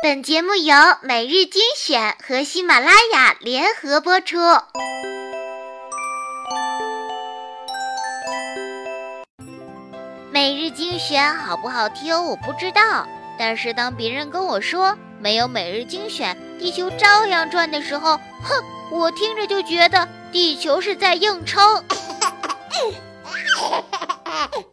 [0.00, 4.38] 本节目由每日精选和喜马拉雅联合播出。
[10.30, 18.62] 每日精选好不好听我不知道，但是当别人跟我说没有每日精选，地球照样转的时候，哼，
[18.92, 21.84] 我听着就觉得地球是在硬撑。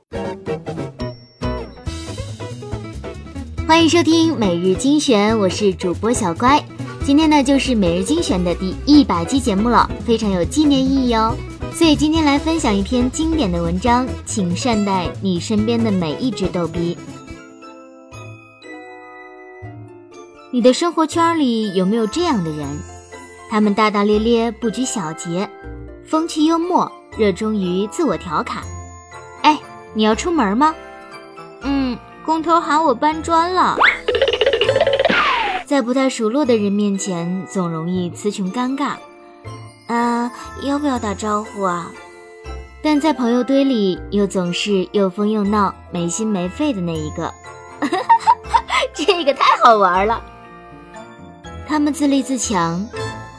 [3.68, 6.64] 欢迎收听每日精选，我是主播小乖。
[7.04, 11.36] 今天呢，就是每日精选的第一百期节目了，非常有纪念意义哦。
[11.74, 16.96] 所以今天来分享一篇经典的文章，请善待你身边的每一只逗逼。
[20.52, 22.68] 你的生活圈里有没有这样的人？
[23.50, 25.50] 他们大大咧咧，不拘小节，
[26.06, 28.64] 风趣幽默，热衷于自我调侃。
[29.42, 29.60] 哎，
[29.96, 30.76] 你要出门吗？
[31.64, 31.98] 嗯。
[32.26, 33.78] 工头喊我搬砖了，
[35.64, 38.94] 在不太熟络的人面前，总容易词穷尴尬。
[39.86, 40.32] 啊，
[40.64, 41.92] 要不要打招呼啊？
[42.82, 47.32] 但在朋友堆里，又总是又疯又闹、没心没肺的那一个。
[48.96, 50.20] 这个太好玩了。
[51.68, 52.74] 他们自立自强。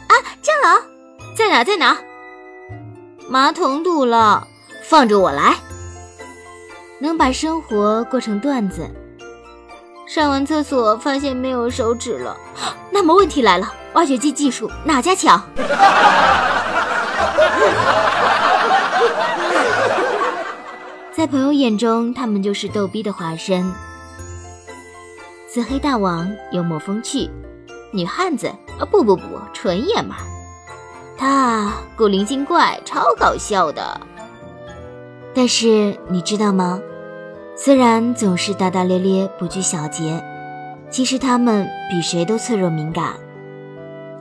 [0.06, 0.80] 啊，蟑螂
[1.36, 1.64] 在哪？
[1.64, 1.98] 在哪？
[3.28, 4.46] 马桶堵了，
[4.84, 5.56] 放着我来。
[6.98, 8.88] 能把生活过成段子。
[10.06, 12.36] 上完厕所发现没有手指了，
[12.90, 15.42] 那么问题来了：挖掘机技术哪家强？
[21.12, 23.72] 在朋友眼中，他们就是逗逼的化身。
[25.48, 27.30] 自黑大王幽默风趣，
[27.90, 28.46] 女汉子
[28.78, 29.22] 啊不不不，
[29.54, 30.18] 纯爷们儿。
[31.16, 33.98] 他古灵精怪，超搞笑的。
[35.34, 36.78] 但是你知道吗？
[37.58, 40.22] 虽然总是大大咧咧、不拘小节，
[40.90, 43.14] 其实他们比谁都脆弱敏感。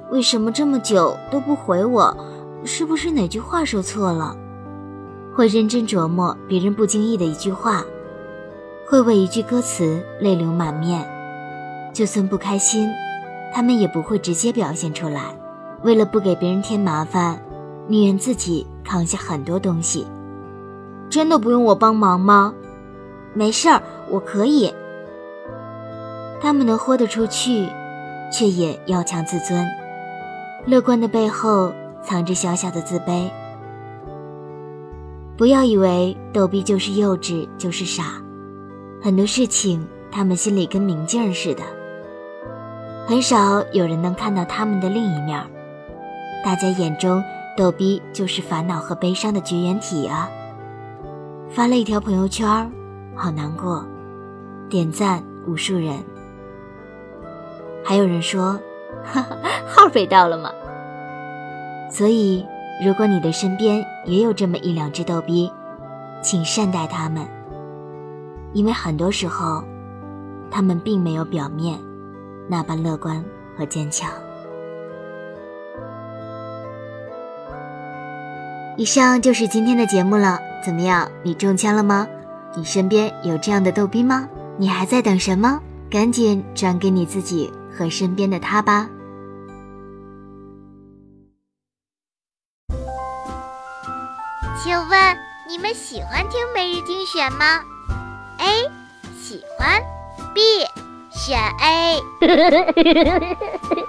[0.09, 2.15] 为什么这么久都不回我？
[2.63, 4.33] 是不是哪句话说错了？
[5.35, 7.83] 会认真琢磨别人不经意的一句话，
[8.87, 11.05] 会为一句歌词泪流满面。
[11.91, 12.89] 就算不开心，
[13.53, 15.35] 他们也不会直接表现出来。
[15.83, 17.37] 为了不给别人添麻烦，
[17.89, 20.07] 宁愿自己扛下很多东西。
[21.09, 22.53] 真的不用我帮忙吗？
[23.35, 24.73] 没事儿，我可以。
[26.41, 27.67] 他们能豁得出去，
[28.31, 29.67] 却也要强自尊。
[30.65, 33.29] 乐观的背后藏着小小的自卑。
[35.37, 38.21] 不要以为逗逼就是幼稚，就是傻。
[39.03, 41.63] 很多事情，他们心里跟明镜似的。
[43.05, 45.39] 很少有人能看到他们的另一面。
[46.43, 47.21] 大家眼中，
[47.57, 50.29] 逗逼就是烦恼和悲伤的绝缘体啊。
[51.49, 52.71] 发了一条朋友圈，
[53.15, 53.85] 好难过，
[54.69, 56.03] 点赞无数人。
[57.83, 58.59] 还有人说，
[59.03, 59.37] 哈哈，
[59.67, 60.51] 号被盗了吗？
[61.89, 62.45] 所以，
[62.83, 65.51] 如果你的身边也有这么一两只逗逼，
[66.21, 67.25] 请善待他们，
[68.53, 69.63] 因为很多时候，
[70.51, 71.79] 他们并没有表面
[72.47, 73.23] 那般乐观
[73.57, 74.09] 和坚强。
[78.77, 80.37] 以上就是今天的节目了。
[80.65, 82.07] 怎么样，你中枪了吗？
[82.55, 84.27] 你身边有这样的逗逼吗？
[84.57, 85.59] 你还在等什么？
[85.87, 88.89] 赶紧转给你自己和身边的他吧。
[94.61, 95.17] 请问
[95.47, 97.61] 你们喜欢听每日精选吗
[98.39, 98.69] ？A
[99.15, 99.81] 喜欢
[100.33, 100.41] ，B
[101.11, 102.01] 选 A。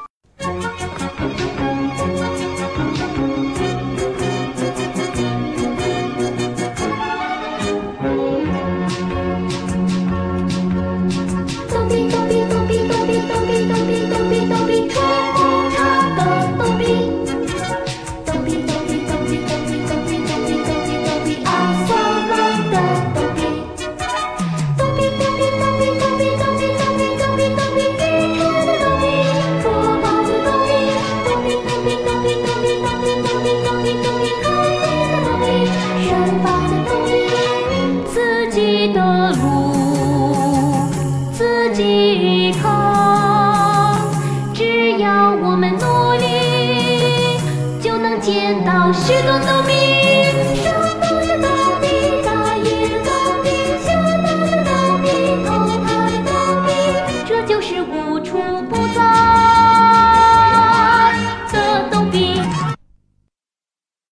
[48.26, 49.85] 见到许多农民